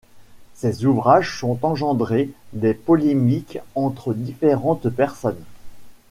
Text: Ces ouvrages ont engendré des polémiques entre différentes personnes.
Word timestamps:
Ces 0.55 0.83
ouvrages 0.85 1.43
ont 1.43 1.59
engendré 1.61 2.31
des 2.53 2.73
polémiques 2.73 3.59
entre 3.75 4.15
différentes 4.15 4.89
personnes. 4.89 5.43